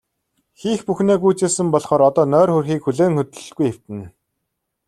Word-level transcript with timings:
Хийх 0.59 0.79
бүхнээ 0.87 1.17
гүйцээсэн 1.23 1.67
болохоор 1.73 2.01
одоо 2.09 2.25
нойр 2.31 2.49
хүрэхийг 2.53 2.83
хүлээн 2.83 3.13
хөдлөлгүй 3.17 3.67
хэвтэнэ. 3.69 4.07